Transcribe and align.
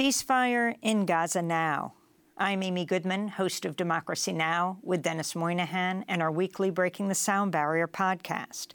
Ceasefire 0.00 0.76
in 0.80 1.04
Gaza 1.04 1.42
now. 1.42 1.92
I'm 2.38 2.62
Amy 2.62 2.86
Goodman, 2.86 3.28
host 3.28 3.66
of 3.66 3.76
Democracy 3.76 4.32
Now! 4.32 4.78
with 4.80 5.02
Denis 5.02 5.36
Moynihan 5.36 6.06
and 6.08 6.22
our 6.22 6.32
weekly 6.32 6.70
Breaking 6.70 7.08
the 7.08 7.14
Sound 7.14 7.52
Barrier 7.52 7.86
podcast. 7.86 8.68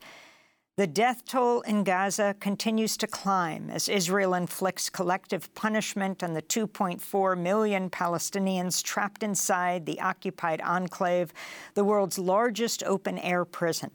The 0.77 0.85
death 0.85 1.25
toll 1.25 1.61
in 1.61 1.83
Gaza 1.83 2.35
continues 2.39 2.95
to 2.97 3.07
climb 3.07 3.71
as 3.71 3.89
Israel 3.89 4.35
inflicts 4.35 4.87
collective 4.91 5.51
punishment 5.55 6.21
on 6.21 6.33
the 6.33 6.43
2.4 6.43 7.35
million 7.39 7.89
Palestinians 7.89 8.83
trapped 8.83 9.23
inside 9.23 9.87
the 9.87 9.99
occupied 10.01 10.61
enclave, 10.61 11.33
the 11.73 11.83
world's 11.83 12.19
largest 12.19 12.83
open-air 12.83 13.45
prison. 13.45 13.89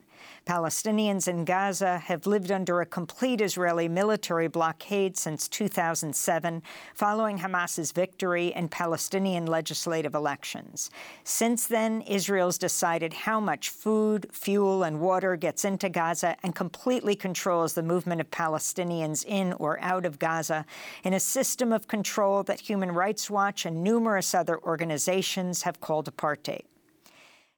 Palestinians 0.47 1.29
in 1.29 1.45
Gaza 1.45 1.99
have 1.99 2.27
lived 2.27 2.51
under 2.51 2.81
a 2.81 2.87
complete 2.87 3.41
Israeli 3.41 3.89
military 3.89 4.49
blockade 4.49 5.17
since 5.17 5.49
2007, 5.49 6.63
following 6.95 7.39
Hamas's 7.39 7.93
victory 7.93 8.49
in 8.49 8.69
Palestinian 8.69 9.47
legislative 9.47 10.15
elections. 10.15 10.91
Since 11.25 11.67
then, 11.67 12.03
Israel's 12.03 12.59
decided 12.59 13.13
how 13.13 13.41
much 13.41 13.71
food, 13.71 14.27
fuel, 14.33 14.83
and 14.83 15.01
water 15.01 15.37
gets 15.37 15.65
into 15.65 15.89
Gaza 15.89 16.37
and 16.43 16.55
completely 16.55 17.15
controls 17.15 17.75
the 17.75 17.83
movement 17.83 18.21
of 18.21 18.31
Palestinians 18.31 19.25
in 19.25 19.53
or 19.55 19.81
out 19.81 20.05
of 20.05 20.19
Gaza 20.19 20.65
in 21.05 21.15
a 21.15 21.21
system 21.21 21.73
of 21.73 21.89
control 21.89 22.43
that 22.45 22.61
Human 22.61 22.93
Rights 22.93 23.31
Watch 23.31 23.65
and 23.67 23.85
numerous 23.85 24.35
other 24.35 24.59
organizations 24.63 25.63
have 25.63 25.81
called 25.81 26.15
apartheid. 26.15 26.65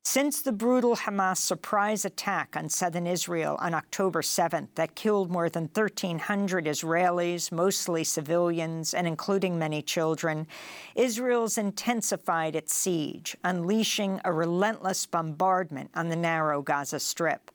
Since 0.04 0.42
the 0.42 0.50
brutal 0.50 0.96
Hamas 0.96 1.36
surprise 1.36 2.04
attack 2.04 2.56
on 2.56 2.68
southern 2.68 3.06
Israel 3.06 3.56
on 3.60 3.72
October 3.72 4.20
7th 4.20 4.66
that 4.74 4.96
killed 4.96 5.30
more 5.30 5.48
than 5.48 5.70
1,300 5.72 6.66
Israelis, 6.66 7.52
mostly 7.52 8.02
civilians, 8.02 8.94
and 8.94 9.06
including 9.06 9.60
many 9.60 9.80
children, 9.80 10.48
Israel's 10.96 11.56
intensified 11.56 12.56
its 12.56 12.74
siege, 12.74 13.36
unleashing 13.44 14.20
a 14.24 14.32
relentless 14.32 15.06
bombardment 15.06 15.92
on 15.94 16.08
the 16.08 16.16
narrow 16.16 16.62
Gaza 16.62 16.98
Strip. 16.98 17.52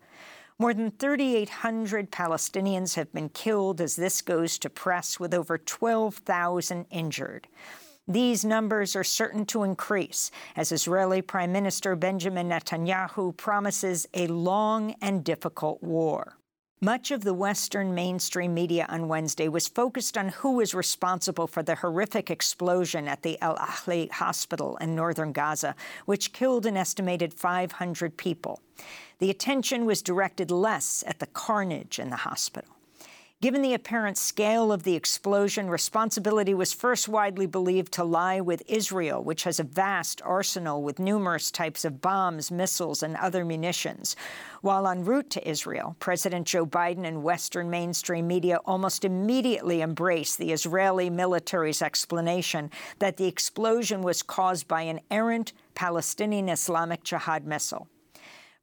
More 0.57 0.73
than 0.73 0.91
3,800 0.91 2.11
Palestinians 2.11 2.95
have 2.95 3.11
been 3.11 3.27
killed 3.27 3.81
as 3.81 3.97
this 3.97 4.21
goes 4.21 4.57
to 4.59 4.69
press, 4.69 5.19
with 5.19 5.33
over 5.33 5.57
12,000 5.57 6.85
injured. 6.91 7.47
These 8.09 8.45
numbers 8.45 8.95
are 8.95 9.03
certain 9.03 9.45
to 9.47 9.63
increase 9.63 10.31
as 10.55 10.71
Israeli 10.71 11.21
Prime 11.21 11.51
Minister 11.51 11.93
Benjamin 11.97 12.47
Netanyahu 12.47 13.35
promises 13.35 14.07
a 14.13 14.27
long 14.27 14.95
and 15.01 15.25
difficult 15.25 15.83
war. 15.83 16.37
Much 16.79 17.11
of 17.11 17.25
the 17.25 17.33
Western 17.33 17.93
mainstream 17.93 18.53
media 18.53 18.85
on 18.87 19.09
Wednesday 19.09 19.49
was 19.49 19.67
focused 19.67 20.17
on 20.17 20.29
who 20.29 20.61
is 20.61 20.73
responsible 20.73 21.47
for 21.47 21.63
the 21.63 21.75
horrific 21.75 22.31
explosion 22.31 23.09
at 23.09 23.23
the 23.23 23.37
Al 23.41 23.57
Ahli 23.57 24.09
hospital 24.09 24.77
in 24.77 24.95
northern 24.95 25.33
Gaza, 25.33 25.75
which 26.05 26.31
killed 26.31 26.65
an 26.65 26.77
estimated 26.77 27.33
500 27.33 28.15
people. 28.15 28.61
The 29.19 29.31
attention 29.31 29.85
was 29.85 30.01
directed 30.01 30.49
less 30.49 31.03
at 31.07 31.19
the 31.19 31.25
carnage 31.25 31.99
in 31.99 32.09
the 32.09 32.15
hospital. 32.15 32.76
Given 33.39 33.61
the 33.61 33.75
apparent 33.75 34.17
scale 34.17 34.71
of 34.71 34.81
the 34.81 34.95
explosion, 34.95 35.69
responsibility 35.69 36.55
was 36.55 36.73
first 36.73 37.07
widely 37.07 37.45
believed 37.45 37.93
to 37.93 38.03
lie 38.03 38.41
with 38.41 38.63
Israel, 38.65 39.23
which 39.23 39.43
has 39.43 39.59
a 39.59 39.63
vast 39.63 40.23
arsenal 40.23 40.81
with 40.81 40.97
numerous 40.97 41.51
types 41.51 41.85
of 41.85 42.01
bombs, 42.01 42.49
missiles, 42.49 43.03
and 43.03 43.15
other 43.17 43.45
munitions. 43.45 44.15
While 44.61 44.87
en 44.87 45.05
route 45.05 45.29
to 45.29 45.47
Israel, 45.47 45.95
President 45.99 46.47
Joe 46.47 46.65
Biden 46.65 47.05
and 47.05 47.21
Western 47.21 47.69
mainstream 47.69 48.25
media 48.25 48.57
almost 48.65 49.05
immediately 49.05 49.83
embraced 49.83 50.39
the 50.39 50.51
Israeli 50.51 51.11
military's 51.11 51.83
explanation 51.83 52.71
that 52.97 53.17
the 53.17 53.27
explosion 53.27 54.01
was 54.01 54.23
caused 54.23 54.67
by 54.67 54.81
an 54.81 54.99
errant 55.11 55.53
Palestinian 55.75 56.49
Islamic 56.49 57.03
Jihad 57.03 57.45
missile. 57.45 57.87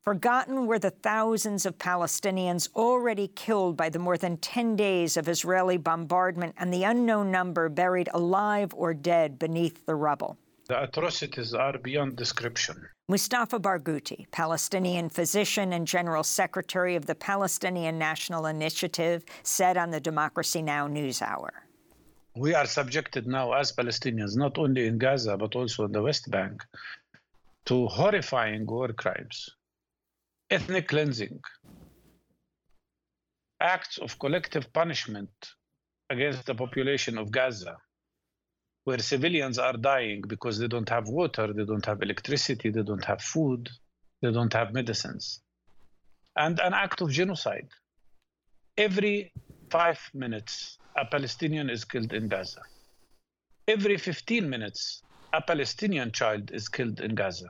Forgotten 0.05 0.67
were 0.67 0.79
the 0.79 0.91
thousands 0.91 1.65
of 1.65 1.79
Palestinians 1.79 2.69
already 2.75 3.29
killed 3.29 3.75
by 3.75 3.89
the 3.89 3.99
more 3.99 4.19
than 4.19 4.37
10 4.37 4.77
days 4.77 5.17
of 5.17 5.31
Israeli 5.31 5.79
bombardment 5.79 6.55
and 6.59 6.71
the 6.71 6.85
unknown 6.85 7.31
number 7.31 7.71
buried 7.71 8.11
alive 8.13 8.75
or 8.75 8.93
dead 8.93 9.39
beneath 9.39 9.87
the 9.87 9.95
rubble. 9.95 10.37
The 10.69 10.83
atrocities 10.83 11.55
are 11.55 11.79
beyond 11.79 12.17
description. 12.17 12.87
Mustafa 13.09 13.59
Barghouti, 13.59 14.31
Palestinian 14.31 15.09
physician 15.09 15.73
and 15.73 15.87
General 15.87 16.23
Secretary 16.23 16.97
of 16.97 17.07
the 17.07 17.15
Palestinian 17.15 17.99
National 17.99 18.45
Initiative, 18.45 19.25
said 19.43 19.79
on 19.79 19.91
the 19.91 20.01
Democracy 20.01 20.61
Now! 20.61 20.87
NewsHour. 20.87 21.49
We 22.37 22.53
are 22.53 22.67
subjected 22.67 23.27
now 23.27 23.55
as 23.55 23.73
Palestinians, 23.73 24.37
not 24.37 24.59
only 24.59 24.87
in 24.87 24.99
Gaza, 24.99 25.39
but 25.39 25.57
also 25.57 25.87
in 25.87 25.93
the 25.93 26.03
West 26.03 26.31
Bank, 26.31 26.63
to 27.65 27.87
horrifying 27.87 28.67
war 28.67 28.89
crimes 28.89 29.49
ethnic 30.51 30.89
cleansing, 30.89 31.41
acts 33.61 33.99
of 33.99 34.19
collective 34.19 34.73
punishment 34.73 35.31
against 36.11 36.45
the 36.47 36.55
population 36.55 37.17
of 37.17 37.31
Gaza, 37.31 37.77
where 38.85 38.99
civilians 38.99 39.59
are 39.59 39.73
dying 39.73 40.23
because 40.29 40.59
they 40.59 40.69
don't 40.69 40.89
have 40.89 41.09
water, 41.09 41.53
they 41.53 41.65
don't 41.65 41.87
have 41.87 42.03
electricity, 42.03 42.71
they 42.71 42.83
don't 42.83 43.05
have 43.05 43.23
food, 43.23 43.71
they 44.21 44.31
don't 44.31 44.53
have 44.53 44.75
medicines, 44.75 45.41
and 46.37 46.61
an 46.61 46.75
act 46.75 47.01
of 47.01 47.11
genocide. 47.11 47.69
Every 48.77 49.33
five 49.71 49.99
minutes, 50.13 50.79
a 50.97 51.05
Palestinian 51.07 51.71
is 51.71 51.85
killed 51.85 52.13
in 52.13 52.29
Gaza. 52.29 52.63
Every 53.67 53.97
15 53.97 54.49
minutes, 54.51 55.03
a 55.33 55.41
Palestinian 55.41 56.13
child 56.13 56.51
is 56.53 56.69
killed 56.69 57.01
in 57.01 57.15
Gaza. 57.15 57.49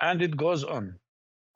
And 0.00 0.20
it 0.20 0.36
goes 0.36 0.64
on. 0.64 0.98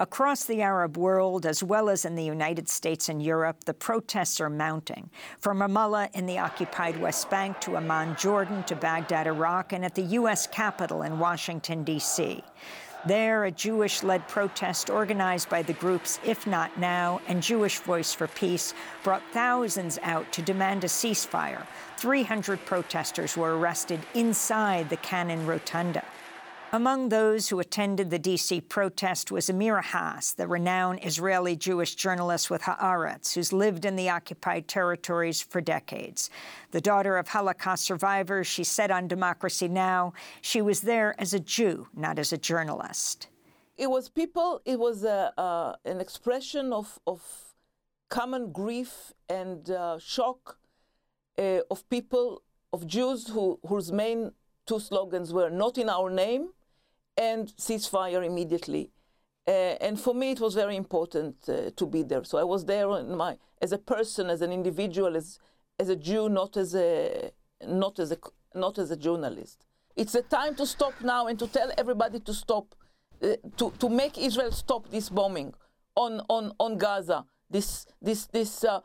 Across 0.01 0.45
the 0.45 0.63
Arab 0.63 0.97
world, 0.97 1.45
as 1.45 1.61
well 1.61 1.89
as 1.89 2.05
in 2.05 2.15
the 2.15 2.23
United 2.23 2.69
States 2.69 3.09
and 3.09 3.21
Europe, 3.21 3.65
the 3.65 3.75
protests 3.75 4.41
are 4.41 4.49
mounting. 4.49 5.11
From 5.41 5.59
Ramallah 5.59 6.15
in 6.15 6.25
the 6.25 6.39
occupied 6.39 7.01
West 7.01 7.29
Bank 7.31 7.61
to 7.63 7.77
Amman, 7.77 8.15
Jordan, 8.15 8.63
to 8.65 8.77
Baghdad, 8.77 9.27
Iraq, 9.27 9.73
and 9.73 9.85
at 9.85 9.97
the 9.97 10.03
U.S. 10.03 10.47
Capitol 10.47 11.03
in 11.03 11.19
Washington, 11.19 11.83
D.C. 11.83 12.45
There, 13.09 13.45
a 13.45 13.51
Jewish-led 13.51 14.29
protest 14.29 14.89
organized 14.89 15.49
by 15.49 15.63
the 15.63 15.73
groups 15.73 16.21
If 16.25 16.47
Not 16.47 16.79
Now 16.79 17.21
and 17.27 17.43
Jewish 17.43 17.81
Voice 17.81 18.15
for 18.15 18.29
Peace 18.29 18.75
brought 19.03 19.23
thousands 19.33 19.99
out 20.05 20.31
to 20.33 20.43
demand 20.43 20.85
a 20.85 20.87
ceasefire. 20.87 21.67
300 21.97 22.65
protesters 22.65 23.37
were 23.37 23.59
arrested 23.59 23.99
inside 24.15 24.91
the 24.91 24.97
Cannon 24.99 25.45
Rotunda. 25.45 26.05
Among 26.71 27.09
those 27.09 27.49
who 27.49 27.61
attended 27.61 28.11
the 28.11 28.19
D.C. 28.19 28.61
protest 28.61 29.33
was 29.33 29.49
Amira 29.49 29.83
Hass, 29.83 30.33
the 30.33 30.47
renowned 30.47 31.01
Israeli 31.03 31.57
Jewish 31.57 31.95
journalist 31.95 32.51
with 32.51 32.61
Haaretz, 32.61 33.33
who's 33.33 33.55
lived 33.55 33.87
in 33.87 33.97
the 33.97 34.11
occupied 34.11 34.69
territories 34.69 35.41
for 35.41 35.63
decades. 35.63 36.29
The 36.73 36.83
daughter 36.83 37.17
of 37.17 37.29
Holocaust 37.29 37.87
survivors, 37.87 38.47
she 38.47 38.65
said 38.65 38.91
on 38.91 39.09
Democracy 39.09 39.67
Now! 39.67 40.13
she 40.43 40.61
was 40.61 40.83
there 40.83 41.19
as 41.19 41.33
a 41.33 41.41
Jew, 41.41 41.89
not 41.95 42.19
as 42.19 42.35
a 42.35 42.39
journalist. 42.39 43.29
It 43.79 43.89
was 43.89 44.11
people, 44.11 44.61
it 44.67 44.79
was 44.79 45.05
a, 45.05 45.33
uh, 45.39 45.77
an 45.87 46.03
expression 46.03 46.75
of, 46.75 46.99
of, 47.07 47.23
common 48.11 48.53
grief 48.53 49.13
and 49.29 49.71
uh, 49.71 49.99
shock 49.99 50.59
uh, 51.39 51.61
of 51.71 51.89
people, 51.89 52.43
of 52.75 52.87
Jews 52.87 53.29
who, 53.29 53.59
whose 53.67 53.91
main 53.91 54.33
two 54.67 54.81
slogans 54.81 55.33
were 55.33 55.51
not 55.51 55.79
in 55.79 55.89
our 55.89 56.11
name 56.11 56.51
and 57.19 57.49
ceasefire 57.57 58.25
immediately. 58.25 58.93
Uh, 59.47 59.77
and 59.81 60.01
for 60.01 60.15
me, 60.15 60.31
it 60.31 60.41
was 60.41 60.55
very 60.55 60.77
important 60.77 61.35
uh, 61.49 61.71
to 61.75 61.87
be 61.87 62.03
there. 62.03 62.23
So 62.23 62.39
I 62.39 62.45
was 62.45 62.65
there 62.65 62.87
my, 63.05 63.37
as 63.61 63.73
a 63.73 63.79
person, 63.79 64.31
as 64.31 64.41
an 64.41 64.53
individual, 64.53 65.17
as, 65.17 65.39
as 65.79 65.89
a 65.89 65.97
Jew, 65.97 66.29
not 66.29 66.57
as 66.57 66.75
a, 66.75 67.33
not, 67.67 67.99
as 67.99 68.13
a, 68.13 68.19
not 68.55 68.79
as 68.79 68.91
a 68.91 68.97
journalist. 68.97 69.65
It's 69.97 70.15
a 70.15 70.23
time 70.23 70.55
to 70.57 70.67
stop 70.67 70.93
now 71.03 71.27
and 71.27 71.39
to 71.41 71.49
tell 71.49 71.73
everybody 71.77 72.21
to 72.21 72.33
stop, 72.33 72.75
uh, 73.23 73.37
to, 73.57 73.73
to 73.79 73.89
make 73.89 74.17
Israel 74.17 74.53
stop 74.53 74.91
this 74.91 75.09
bombing 75.09 75.55
on, 75.97 76.21
on, 76.29 76.53
on 76.61 76.79
Gaza, 76.79 77.25
this, 77.51 77.87
this, 78.01 78.27
this 78.27 78.63
uh, 78.63 78.81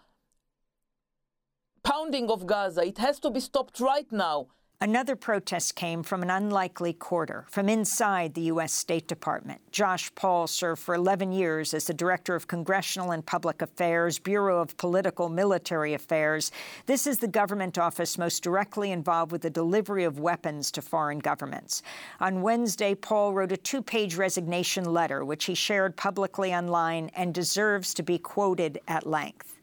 pounding 1.84 2.32
of 2.32 2.48
Gaza. 2.48 2.84
It 2.84 2.98
has 2.98 3.20
to 3.20 3.30
be 3.30 3.42
stopped 3.42 3.80
right 3.80 4.12
now. 4.12 4.48
Another 4.84 5.16
protest 5.16 5.76
came 5.76 6.04
from 6.04 6.24
an 6.24 6.30
unlikely 6.30 6.92
quarter, 6.92 7.46
from 7.50 7.70
inside 7.70 8.34
the 8.34 8.50
U.S. 8.52 8.74
State 8.74 9.08
Department. 9.08 9.62
Josh 9.72 10.14
Paul 10.14 10.46
served 10.46 10.82
for 10.82 10.94
11 10.94 11.32
years 11.32 11.74
as 11.74 11.86
the 11.88 11.94
Director 11.94 12.36
of 12.36 12.50
Congressional 12.50 13.12
and 13.12 13.26
Public 13.26 13.62
Affairs, 13.62 14.20
Bureau 14.20 14.60
of 14.60 14.76
Political 14.76 15.30
Military 15.30 15.94
Affairs. 15.94 16.52
This 16.86 17.08
is 17.08 17.20
the 17.20 17.30
government 17.30 17.78
office 17.78 18.18
most 18.18 18.44
directly 18.44 18.92
involved 18.92 19.32
with 19.32 19.44
the 19.44 19.50
delivery 19.50 20.04
of 20.04 20.20
weapons 20.20 20.70
to 20.72 20.82
foreign 20.82 21.20
governments. 21.20 21.82
On 22.20 22.42
Wednesday, 22.42 22.94
Paul 22.94 23.34
wrote 23.34 23.54
a 23.54 23.58
two-page 23.58 24.18
resignation 24.18 24.84
letter, 24.84 25.24
which 25.24 25.46
he 25.46 25.56
shared 25.56 25.96
publicly 25.96 26.54
online 26.54 27.10
and 27.16 27.34
deserves 27.34 27.94
to 27.94 28.04
be 28.04 28.18
quoted 28.18 28.82
at 28.90 29.08
length. 29.08 29.62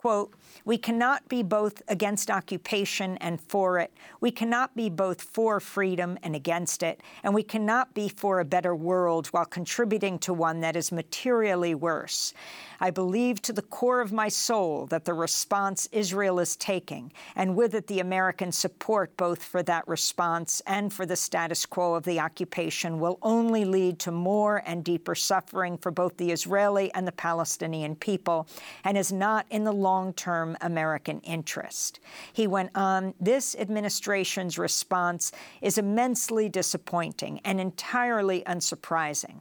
Quote, 0.00 0.32
We 0.64 0.78
cannot 0.78 1.28
be 1.28 1.42
both 1.42 1.82
against 1.86 2.30
occupation 2.30 3.18
and 3.18 3.38
for 3.38 3.78
it. 3.78 3.92
We 4.18 4.30
cannot 4.30 4.74
be 4.74 4.88
both 4.88 5.20
for 5.20 5.60
freedom 5.60 6.18
and 6.22 6.34
against 6.34 6.82
it. 6.82 7.02
And 7.22 7.34
we 7.34 7.42
cannot 7.42 7.92
be 7.92 8.08
for 8.08 8.40
a 8.40 8.46
better 8.46 8.74
world 8.74 9.26
while 9.26 9.44
contributing 9.44 10.18
to 10.20 10.32
one 10.32 10.60
that 10.60 10.74
is 10.74 10.90
materially 10.90 11.74
worse. 11.74 12.32
I 12.80 12.88
believe 12.88 13.42
to 13.42 13.52
the 13.52 13.60
core 13.60 14.00
of 14.00 14.10
my 14.10 14.28
soul 14.28 14.86
that 14.86 15.04
the 15.04 15.12
response 15.12 15.86
Israel 15.92 16.40
is 16.40 16.56
taking, 16.56 17.12
and 17.36 17.54
with 17.54 17.74
it 17.74 17.86
the 17.86 18.00
American 18.00 18.52
support 18.52 19.14
both 19.18 19.42
for 19.42 19.62
that 19.64 19.86
response 19.86 20.62
and 20.66 20.90
for 20.90 21.04
the 21.04 21.14
status 21.14 21.66
quo 21.66 21.92
of 21.92 22.04
the 22.04 22.20
occupation, 22.20 22.98
will 22.98 23.18
only 23.20 23.66
lead 23.66 23.98
to 23.98 24.10
more 24.10 24.62
and 24.64 24.82
deeper 24.82 25.14
suffering 25.14 25.76
for 25.76 25.90
both 25.90 26.16
the 26.16 26.30
Israeli 26.30 26.90
and 26.94 27.06
the 27.06 27.12
Palestinian 27.12 27.96
people, 27.96 28.48
and 28.82 28.96
is 28.96 29.12
not 29.12 29.44
in 29.50 29.64
the 29.64 29.72
long-term 29.90 30.56
American 30.60 31.20
interest. 31.20 31.98
He 32.32 32.46
went 32.46 32.70
on, 32.76 33.14
this 33.20 33.56
administration's 33.56 34.56
response 34.56 35.32
is 35.60 35.78
immensely 35.78 36.48
disappointing 36.48 37.40
and 37.44 37.60
entirely 37.60 38.42
unsurprising. 38.46 39.40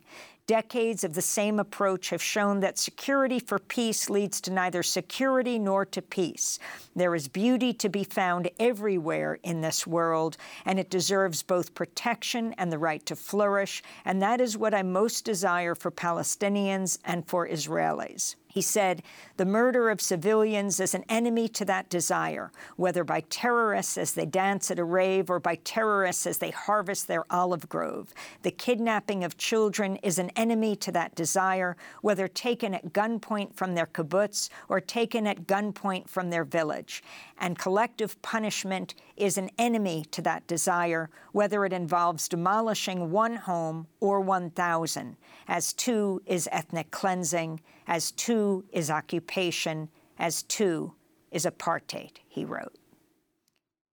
Decades 0.50 1.04
of 1.04 1.14
the 1.14 1.22
same 1.22 1.60
approach 1.60 2.10
have 2.10 2.24
shown 2.24 2.60
that 2.62 2.80
security 2.80 3.38
for 3.38 3.60
peace 3.60 4.10
leads 4.10 4.42
to 4.42 4.52
neither 4.52 4.82
security 4.82 5.60
nor 5.60 5.86
to 5.86 6.02
peace. 6.02 6.58
There 6.96 7.14
is 7.14 7.28
beauty 7.28 7.72
to 7.74 7.88
be 7.88 8.04
found 8.04 8.50
everywhere 8.60 9.38
in 9.44 9.62
this 9.62 9.86
world, 9.86 10.38
and 10.66 10.80
it 10.80 10.90
deserves 10.90 11.44
both 11.44 11.76
protection 11.76 12.56
and 12.58 12.72
the 12.72 12.80
right 12.80 13.06
to 13.06 13.16
flourish, 13.16 13.84
and 14.06 14.24
that 14.24 14.42
is 14.42 14.58
what 14.58 14.74
I 14.74 14.82
most 14.82 15.24
desire 15.24 15.76
for 15.76 15.92
Palestinians 15.92 16.98
and 17.06 17.28
for 17.28 17.48
Israelis. 17.48 18.36
He 18.52 18.64
said, 18.64 19.04
the 19.38 19.46
murder 19.46 19.92
of 19.92 20.02
civilians 20.02 20.80
is 20.80 20.96
an 20.96 21.06
enemy 21.08 21.48
to 21.50 21.66
that 21.66 21.88
desire, 21.88 22.52
whether 22.78 23.04
by 23.04 23.22
terrorists 23.30 23.96
as 23.96 24.14
they 24.14 24.26
dance 24.26 24.72
at 24.72 24.80
a 24.80 24.84
rave 24.84 25.30
or 25.30 25.40
by 25.40 25.56
terrorists 25.64 26.26
as 26.26 26.40
they 26.40 26.50
harvest 26.50 27.08
their 27.08 27.26
olive 27.32 27.70
grove. 27.70 28.12
The 28.42 28.50
kidnapping 28.50 29.24
of 29.24 29.38
children 29.38 29.98
is 29.98 30.18
an 30.18 30.32
enemy 30.40 30.74
to 30.78 30.92
that 30.94 31.14
desire, 31.16 31.76
whether 32.02 32.28
taken 32.28 32.74
at 32.74 32.94
gunpoint 32.94 33.54
from 33.54 33.76
their 33.76 33.86
kibbutz 33.86 34.50
or 34.70 34.80
taken 34.80 35.28
at 35.28 35.46
gunpoint 35.46 36.08
from 36.10 36.30
their 36.30 36.46
village. 36.46 37.04
And 37.38 37.60
collective 37.60 38.20
punishment 38.22 38.96
is 39.18 39.38
an 39.38 39.50
enemy 39.60 40.06
to 40.12 40.22
that 40.22 40.48
desire, 40.48 41.10
whether 41.34 41.66
it 41.66 41.74
involves 41.74 42.30
demolishing 42.30 43.12
one 43.12 43.36
home 43.36 43.88
or 44.00 44.22
1,000, 44.22 45.18
as 45.48 45.74
too 45.74 46.22
is 46.26 46.48
ethnic 46.52 46.90
cleansing, 46.90 47.60
as 47.86 48.12
too 48.12 48.64
is 48.72 48.90
occupation, 48.90 49.90
as 50.18 50.44
too 50.44 50.94
is 51.32 51.46
apartheid, 51.46 52.14
he 52.28 52.46
wrote. 52.46 52.78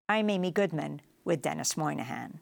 I'm 0.08 0.31
Amy 0.31 0.52
Goodman 0.52 1.02
with 1.25 1.43
Denis 1.43 1.76
Moynihan. 1.76 2.38